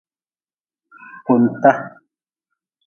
[1.25, 1.71] Kunta.